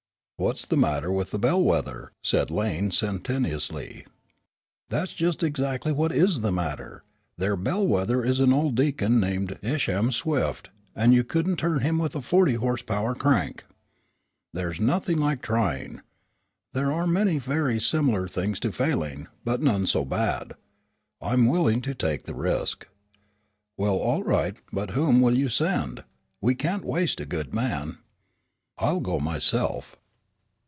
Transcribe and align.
"What's 0.41 0.65
the 0.65 0.75
matter 0.75 1.11
with 1.11 1.29
the 1.29 1.37
bellwether?" 1.37 2.13
said 2.23 2.49
Lane 2.49 2.89
sententiously. 2.89 4.07
"That's 4.89 5.13
just 5.13 5.43
exactly 5.43 5.91
what 5.91 6.11
is 6.11 6.41
the 6.41 6.51
matter. 6.51 7.03
Their 7.37 7.55
bellwether 7.55 8.25
is 8.25 8.39
an 8.39 8.51
old 8.51 8.73
deacon 8.73 9.19
named 9.19 9.59
Isham 9.61 10.11
Swift, 10.11 10.71
and 10.95 11.13
you 11.13 11.23
couldn't 11.23 11.57
turn 11.57 11.81
him 11.81 11.99
with 11.99 12.15
a 12.15 12.21
forty 12.23 12.55
horsepower 12.55 13.13
crank." 13.13 13.65
"There's 14.51 14.79
nothing 14.79 15.19
like 15.19 15.43
trying." 15.43 16.01
"There 16.73 16.91
are 16.91 17.05
many 17.05 17.33
things 17.33 17.43
very 17.43 17.79
similar 17.79 18.25
to 18.29 18.71
failing, 18.71 19.27
but 19.45 19.61
none 19.61 19.85
so 19.85 20.03
bad." 20.03 20.53
"I'm 21.21 21.45
willing 21.45 21.81
to 21.81 21.93
take 21.93 22.23
the 22.23 22.33
risk." 22.33 22.87
"Well, 23.77 23.97
all 23.97 24.23
right; 24.23 24.57
but 24.73 24.89
whom 24.97 25.21
will 25.21 25.35
you 25.37 25.49
send? 25.49 26.03
We 26.41 26.55
can't 26.55 26.83
waste 26.83 27.19
a 27.19 27.27
good 27.27 27.53
man." 27.53 27.99
"I'll 28.79 29.01
go 29.01 29.19
myself." 29.19 29.97